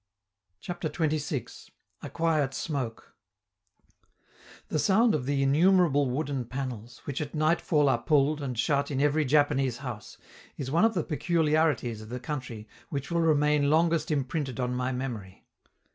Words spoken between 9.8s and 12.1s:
house, is one of the peculiarities of